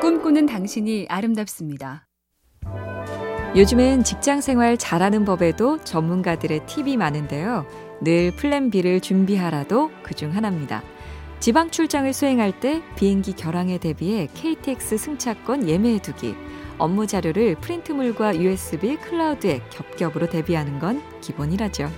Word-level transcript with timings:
꿈꾸는 0.00 0.46
당신이 0.46 1.06
아름답습니다. 1.08 2.06
요즘엔 3.54 4.02
직장 4.04 4.40
생활 4.40 4.76
잘하는 4.78 5.24
법에도 5.24 5.78
전문가들의 5.84 6.66
팁이 6.66 6.96
많은데요. 6.96 7.66
늘 8.00 8.32
플랜 8.34 8.70
B를 8.70 9.00
준비하라도 9.00 9.90
그 10.02 10.14
중 10.14 10.34
하나입니다. 10.34 10.82
지방 11.38 11.70
출장을 11.70 12.12
수행할 12.12 12.58
때 12.60 12.82
비행기 12.96 13.32
결항에 13.34 13.78
대비해 13.78 14.28
KTX 14.34 14.96
승차권 14.96 15.68
예매해두기, 15.68 16.34
업무 16.78 17.06
자료를 17.06 17.56
프린트물과 17.56 18.36
USB 18.36 18.96
클라우드에 18.96 19.60
겹겹으로 19.70 20.28
대비하는 20.28 20.78
건 20.78 21.02
기본이라죠. 21.20 21.90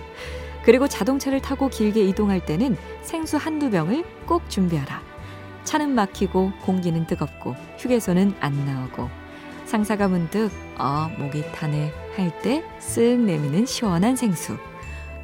그리고 0.65 0.89
자동차를 0.89 1.41
타고 1.43 1.69
길게 1.69 2.03
이동할 2.05 2.45
때는 2.45 2.77
생수 3.03 3.37
한두 3.37 3.71
병을 3.71 4.05
꼭 4.27 4.49
준비하라. 4.49 5.14
차는 5.65 5.95
막히고 5.95 6.53
공기는 6.63 7.07
뜨겁고 7.07 7.55
휴게소는 7.79 8.35
안 8.41 8.65
나오고 8.67 9.09
상사가 9.65 10.09
문득 10.09 10.51
아 10.77 11.11
목이 11.19 11.43
타네 11.53 11.93
할 12.17 12.31
때 12.43 12.63
쓱 12.79 13.19
내미는 13.21 13.67
시원한 13.67 14.15
생수. 14.17 14.57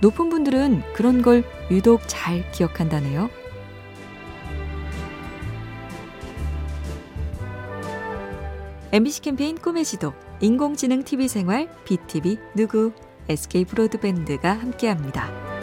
높은 0.00 0.30
분들은 0.30 0.82
그런 0.94 1.20
걸 1.22 1.44
유독 1.70 2.00
잘 2.06 2.50
기억한다네요. 2.52 3.28
MBC 8.92 9.20
캠페인 9.20 9.56
꿈의 9.56 9.84
지도, 9.84 10.12
인공지능 10.40 11.04
TV 11.04 11.28
생활, 11.28 11.68
BTV 11.84 12.38
누구, 12.56 12.92
SK 13.28 13.66
브로드밴드가 13.66 14.52
함께합니다. 14.52 15.59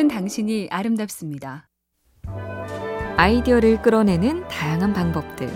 꿈꾸는 0.00 0.08
당신이 0.08 0.68
아름답습니다. 0.70 1.68
아이디어를 3.16 3.82
끌어내는 3.82 4.48
다양한 4.48 4.94
방법들. 4.94 5.50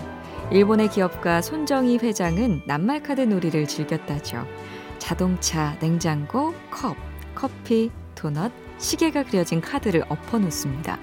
일본의 0.51 0.89
기업가 0.91 1.41
손정희 1.41 1.97
회장은 1.97 2.61
낱말카드 2.67 3.21
놀이를 3.21 3.67
즐겼다죠. 3.67 4.45
자동차, 4.99 5.77
냉장고, 5.79 6.53
컵, 6.69 6.95
커피, 7.33 7.89
도넛, 8.13 8.51
시계가 8.77 9.23
그려진 9.23 9.61
카드를 9.61 10.03
엎어놓습니다. 10.09 10.99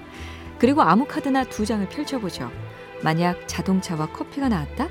그리고 0.57 0.81
아무 0.81 1.05
카드나 1.05 1.43
두 1.43 1.65
장을 1.65 1.87
펼쳐보죠. 1.89 2.49
만약 3.03 3.45
자동차와 3.47 4.07
커피가 4.13 4.47
나왔다? 4.47 4.87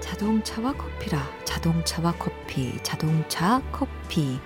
자동차와 0.00 0.72
커피라. 0.72 1.22
자동차와 1.44 2.14
커피. 2.18 2.78
자동차, 2.82 3.60
커피. 3.70 4.40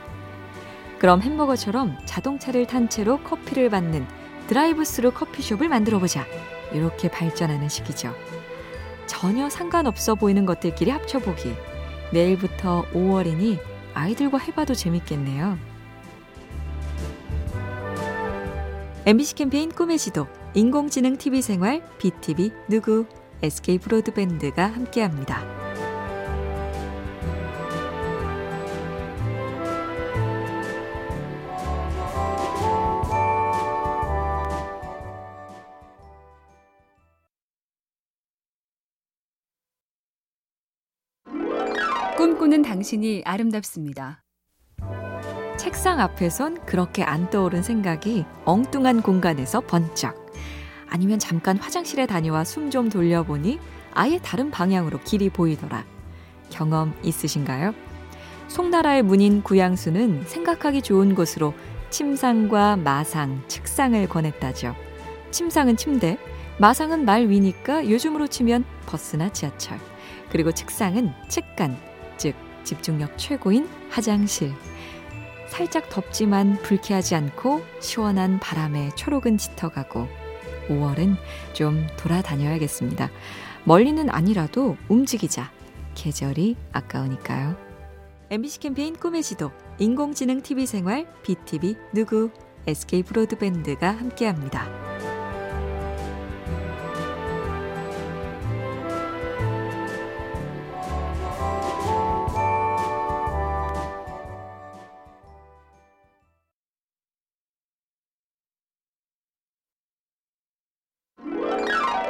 그럼 1.01 1.23
햄버거처럼 1.23 1.97
자동차를 2.05 2.67
탄 2.67 2.91
채로 2.91 3.23
커피를 3.25 3.71
받는 3.71 4.07
drive 4.47 4.85
through 4.85 5.13
커피숍을 5.13 5.67
만들어 5.67 5.99
보자. 5.99 6.27
이렇게 6.73 7.11
발전하는 7.11 7.71
시기죠. 7.71 8.15
전혀 9.07 9.49
상관없어 9.49 10.15
보이는 10.15 10.45
것들끼리 10.45 10.91
합쳐보기. 10.91 11.55
내일부터 12.13 12.85
5월이니 12.93 13.59
아이들과 13.95 14.37
해봐도 14.39 14.75
재밌겠네요. 14.75 15.59
MBC 19.07 19.37
캠페인 19.37 19.73
꿈의 19.73 19.97
지도, 19.97 20.27
인공지능 20.53 21.17
TV 21.17 21.41
생활, 21.41 21.83
BTV 21.97 22.53
누구, 22.69 23.07
SK 23.43 23.79
브로드밴드가 23.79 24.67
함께합니다. 24.67 25.70
꿈꾸는 42.21 42.61
당신이 42.61 43.23
아름답습니다. 43.25 44.23
책상 45.57 46.01
앞에선 46.01 46.67
그렇게 46.67 47.03
안 47.03 47.31
떠오른 47.31 47.63
생각이 47.63 48.27
엉뚱한 48.45 49.01
공간에서 49.01 49.63
번쩍. 49.63 50.31
아니면 50.87 51.19
잠깐 51.19 51.57
화장실에 51.57 52.05
다녀와 52.05 52.45
숨 52.45 52.71
좀 52.71 52.91
돌려보니 52.91 53.59
아예 53.95 54.19
다른 54.19 54.51
방향으로 54.51 55.01
길이 55.01 55.31
보이더라. 55.31 55.87
경험 56.51 56.93
있으신가요? 57.03 57.73
송나라의 58.49 59.03
문인 59.03 59.43
구양수는 59.43 60.25
생각하기 60.27 60.83
좋은 60.83 61.15
곳으로 61.15 61.55
침상과 61.89 62.77
마상, 62.77 63.43
측상을 63.49 64.07
권했다죠. 64.11 64.77
침상은 65.31 65.79
침대, 65.79 66.19
마상은 66.59 67.07
말 67.07 67.31
위니까 67.31 67.89
요즘으로 67.89 68.27
치면 68.27 68.67
버스나 68.85 69.33
지하철. 69.33 69.79
그리고 70.29 70.53
책상은 70.53 71.15
책간, 71.31 71.79
즉 71.79 71.90
집중력 72.65 73.17
최고인 73.19 73.69
화장실. 73.91 74.53
살짝 75.49 75.89
덥지만 75.89 76.55
불쾌하지 76.63 77.15
않고 77.17 77.63
시원한 77.81 78.39
바람에 78.39 78.91
초록은 78.95 79.37
짙어가고 79.37 80.09
5월은 80.69 81.17
좀 81.53 81.87
돌아다녀야겠습니다. 81.99 83.11
멀리는 83.65 84.09
아니라도 84.09 84.77
움직이자. 84.89 85.51
계절이 85.95 86.57
아까우니까요. 86.73 87.57
MBC 88.31 88.61
캠페인 88.61 88.95
꿈의 88.95 89.23
지도, 89.23 89.51
인공지능 89.79 90.41
TV 90.41 90.67
생활, 90.67 91.13
BTV 91.23 91.77
누구, 91.93 92.31
SK 92.67 93.03
브로드밴드가 93.03 93.91
함께합니다. 93.91 94.90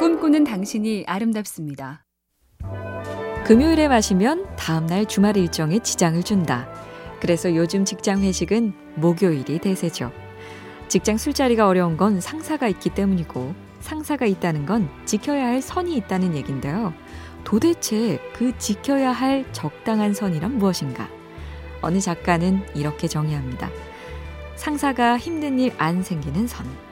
꿈꾸는 0.01 0.45
당신이 0.45 1.05
아름답습니다. 1.07 2.07
금요일에 3.45 3.87
마시면 3.87 4.57
다음날 4.57 5.05
주말 5.05 5.37
일정에 5.37 5.79
지장을 5.79 6.23
준다. 6.23 6.67
그래서 7.21 7.55
요즘 7.55 7.85
직장 7.85 8.23
회식은 8.23 8.73
목요일이 8.95 9.59
대세죠. 9.59 10.11
직장 10.89 11.19
술자리가 11.19 11.69
어려운 11.69 11.99
건 11.99 12.19
상사가 12.19 12.67
있기 12.69 12.95
때문이고 12.95 13.55
상사가 13.81 14.25
있다는 14.25 14.65
건 14.65 14.89
지켜야 15.05 15.49
할 15.49 15.61
선이 15.61 15.95
있다는 15.97 16.35
얘긴데요. 16.35 16.95
도대체 17.45 18.19
그 18.33 18.57
지켜야 18.57 19.13
할 19.13 19.45
적당한 19.53 20.15
선이란 20.15 20.57
무엇인가? 20.57 21.11
어느 21.83 22.01
작가는 22.01 22.63
이렇게 22.75 23.07
정의합니다. 23.07 23.69
상사가 24.57 25.19
힘든 25.19 25.59
일 25.59 25.75
안 25.77 26.03
생기는 26.03 26.47
선. 26.47 26.90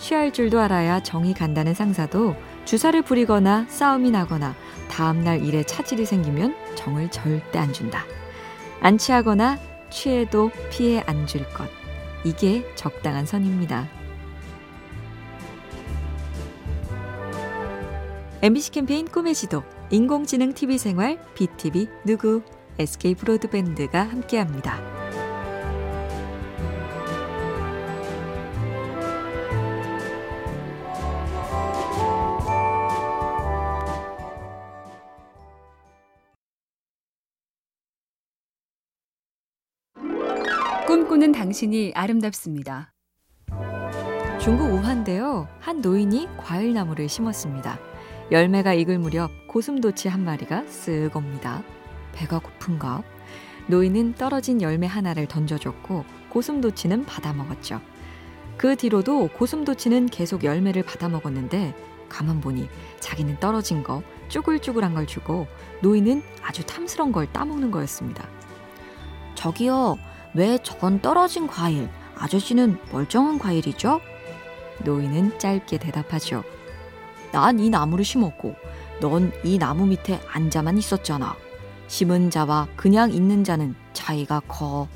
취할 0.00 0.32
줄도 0.32 0.58
알아야 0.58 1.00
정이 1.00 1.34
간다는 1.34 1.74
상사도 1.74 2.34
주사를 2.64 3.00
부리거나 3.02 3.66
싸움이 3.68 4.10
나거나 4.10 4.54
다음날 4.90 5.44
일에 5.44 5.62
차질이 5.62 6.06
생기면 6.06 6.56
정을 6.74 7.10
절대 7.10 7.58
안 7.58 7.72
준다. 7.72 8.04
안 8.80 8.96
취하거나 8.96 9.58
취해도 9.90 10.50
피해 10.70 11.04
안 11.06 11.26
줄 11.26 11.44
것. 11.52 11.68
이게 12.24 12.66
적당한 12.74 13.26
선입니다. 13.26 13.88
MBC 18.42 18.70
캠페인 18.70 19.06
꿈의 19.06 19.34
지도, 19.34 19.62
인공지능 19.90 20.54
TV 20.54 20.78
생활, 20.78 21.22
BTV 21.34 21.88
누구, 22.06 22.42
SK 22.78 23.16
브로드밴드가 23.16 24.02
함께합니다. 24.02 24.99
꿈꾸는 41.10 41.32
당신이 41.32 41.90
아름답습니다. 41.96 42.92
중국 44.40 44.72
우한데요. 44.72 45.48
한 45.58 45.80
노인이 45.80 46.28
과일나무를 46.36 47.08
심었습니다. 47.08 47.80
열매가 48.30 48.74
익을 48.74 49.00
무렵 49.00 49.28
고슴도치 49.48 50.06
한 50.06 50.24
마리가 50.24 50.62
쓱 50.66 51.16
옵니다. 51.16 51.64
배가 52.12 52.38
고픈가? 52.38 53.02
노인은 53.66 54.14
떨어진 54.14 54.62
열매 54.62 54.86
하나를 54.86 55.26
던져줬고 55.26 56.04
고슴도치는 56.28 57.06
받아 57.06 57.32
먹었죠. 57.32 57.80
그 58.56 58.76
뒤로도 58.76 59.30
고슴도치는 59.36 60.06
계속 60.06 60.44
열매를 60.44 60.84
받아 60.84 61.08
먹었는데 61.08 61.74
가만 62.08 62.40
보니 62.40 62.68
자기는 63.00 63.40
떨어진 63.40 63.82
거 63.82 64.04
쭈글쭈글한 64.28 64.94
걸 64.94 65.08
주고 65.08 65.48
노인은 65.82 66.22
아주 66.44 66.64
탐스러운 66.64 67.10
걸 67.10 67.26
따먹는 67.32 67.72
거였습니다. 67.72 68.28
저기요, 69.34 69.96
왜 70.34 70.58
전 70.58 71.00
떨어진 71.00 71.46
과일, 71.46 71.88
아저씨는 72.16 72.78
멀쩡한 72.92 73.38
과일이죠? 73.38 74.00
노인은 74.84 75.38
짧게 75.38 75.78
대답하죠. 75.78 76.44
난 77.32 77.58
이 77.58 77.70
나무를 77.70 78.04
심었고, 78.04 78.54
넌 79.00 79.32
이 79.44 79.58
나무 79.58 79.86
밑에 79.86 80.20
앉아만 80.32 80.78
있었잖아. 80.78 81.36
심은 81.88 82.30
자와 82.30 82.68
그냥 82.76 83.12
있는 83.12 83.42
자는 83.44 83.74
차이가 83.92 84.40
커. 84.46 84.88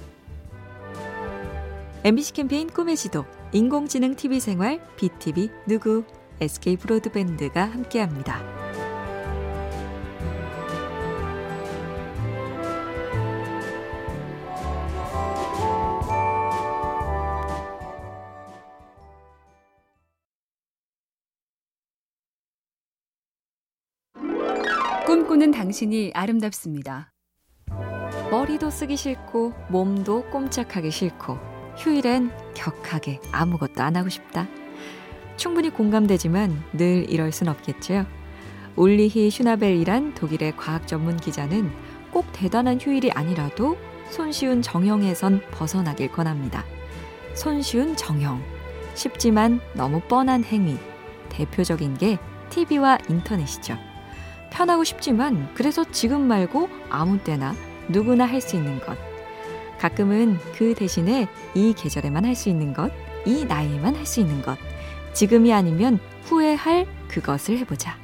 MBC 2.05 2.33
캠페인 2.35 2.69
꿈의 2.69 2.97
지도, 2.97 3.25
인공지능 3.53 4.15
TV 4.15 4.39
생활, 4.41 4.81
BTV 4.97 5.51
누구, 5.67 6.05
SK 6.41 6.77
브로드밴드가 6.77 7.65
함께합니다. 7.65 8.64
꿈꾸는 25.07 25.51
당신이 25.51 26.13
아름답습니다. 26.15 27.13
머리도 28.31 28.71
쓰기 28.71 28.97
싫고 28.97 29.53
몸도 29.69 30.31
꼼짝하기 30.31 30.91
싫고 30.91 31.39
휴일엔 31.77 32.31
격하게 32.55 33.21
아무것도 33.31 33.83
안 33.83 33.97
하고 33.97 34.09
싶다. 34.09 34.49
충분히 35.37 35.69
공감되지만 35.69 36.59
늘 36.73 37.11
이럴 37.11 37.33
순 37.33 37.49
없겠죠. 37.49 38.07
올리히 38.77 39.29
슈나벨이란 39.29 40.15
독일의 40.15 40.57
과학 40.57 40.89
전문 40.89 41.19
기자는 41.19 41.71
꼭 42.11 42.25
대단한 42.33 42.81
휴일이 42.81 43.11
아니라도 43.11 43.77
손쉬운 44.09 44.63
정형에선 44.63 45.43
벗어나길 45.51 46.13
권합니다. 46.13 46.65
손쉬운 47.35 47.95
정형. 47.95 48.43
쉽지만 48.95 49.61
너무 49.75 50.01
뻔한 50.01 50.45
행위. 50.45 50.79
대표적인 51.29 51.99
게 51.99 52.17
TV와 52.49 52.99
인터넷이죠. 53.11 53.77
편하고 54.55 54.85
쉽지만 54.85 55.53
그래서 55.55 55.85
지금 55.91 56.23
말고 56.29 56.69
아무 56.89 57.19
때나 57.19 57.55
누구나 57.89 58.25
할 58.25 58.41
수 58.41 58.57
있는 58.57 58.79
것. 58.81 58.97
가끔은 59.79 60.39
그 60.57 60.75
대신에 60.75 61.27
이 61.55 61.75
계절에만 61.77 62.25
할 62.25 62.35
수 62.37 62.49
있는 62.49 62.73
것, 62.73 62.93
이 63.27 63.45
나이에만 63.45 63.97
할 63.97 64.07
수 64.07 64.21
있는 64.21 64.41
것. 64.43 64.57
지금이 65.13 65.53
아니면 65.53 65.99
후회할 66.25 66.87
그것을 67.09 67.59
해보자. 67.59 67.99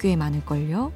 꽤 0.00 0.16
많을걸요? 0.16 0.92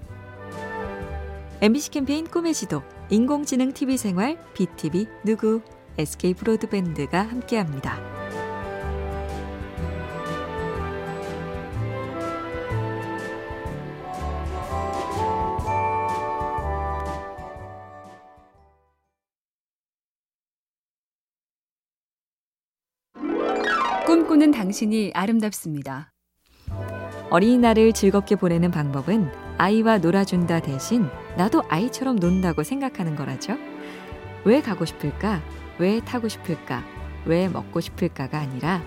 MBC 1.60 1.90
캠페인 1.90 2.26
꿈의 2.26 2.54
지도, 2.54 2.82
인공지능 3.08 3.72
TV 3.72 3.96
생활, 3.96 4.38
BTV 4.54 5.06
누구, 5.24 5.60
SK 5.98 6.34
브로드밴드가 6.34 7.20
함께합니다. 7.22 7.98
꿈꾸는 24.36 24.50
당신이 24.50 25.12
아름답습니다. 25.14 26.12
어린이날을 27.30 27.94
즐겁게 27.94 28.36
보내는 28.36 28.70
방법은 28.70 29.30
아이와 29.56 29.96
놀아준다 29.98 30.60
대신 30.60 31.08
나도 31.38 31.62
아이처럼 31.70 32.16
논다고 32.16 32.62
생각하는 32.62 33.16
거라죠. 33.16 33.56
왜 34.44 34.60
가고 34.60 34.84
싶을까? 34.84 35.40
왜 35.78 36.00
타고 36.00 36.28
싶을까? 36.28 36.84
왜 37.24 37.48
먹고 37.48 37.80
싶을까가 37.80 38.38
아니라 38.38 38.82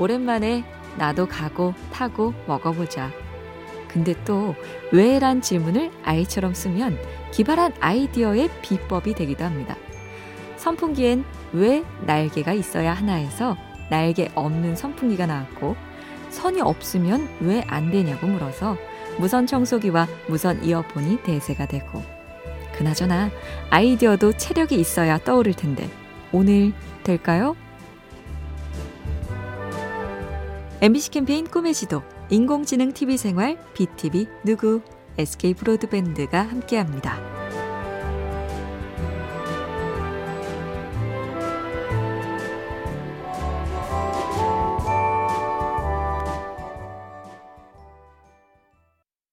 오랜만에 0.00 0.64
나도 0.98 1.28
가고 1.28 1.74
타고 1.92 2.34
먹어보자. 2.48 3.12
근데 3.86 4.14
또 4.24 4.56
왜란 4.92 5.42
질문을 5.42 5.92
아이처럼 6.02 6.54
쓰면 6.54 6.98
기발한 7.30 7.72
아이디어의 7.78 8.50
비법이 8.62 9.14
되기도 9.14 9.44
합니다. 9.44 9.76
선풍기엔 10.56 11.24
왜 11.52 11.84
날개가 12.04 12.52
있어야 12.52 12.94
하나 12.94 13.14
해서 13.14 13.56
날개 13.90 14.30
없는 14.34 14.76
선풍기가 14.76 15.26
나왔고 15.26 15.76
선이 16.30 16.60
없으면 16.60 17.28
왜 17.40 17.62
안 17.68 17.90
되냐고 17.90 18.26
물어서 18.26 18.76
무선 19.18 19.46
청소기와 19.46 20.06
무선 20.28 20.62
이어폰이 20.62 21.22
대세가 21.22 21.66
되고 21.66 22.02
그나저나 22.76 23.30
아이디어도 23.70 24.34
체력이 24.34 24.76
있어야 24.78 25.18
떠오를 25.18 25.54
텐데 25.54 25.88
오늘 26.32 26.72
될까요? 27.02 27.56
MBC 30.80 31.10
캠페인 31.10 31.46
꿈의 31.46 31.74
지도 31.74 32.02
인공지능 32.30 32.92
TV 32.92 33.16
생활 33.16 33.58
BTV 33.74 34.28
누구 34.44 34.80
SK 35.16 35.54
브로드밴드가 35.54 36.40
함께합니다. 36.42 37.47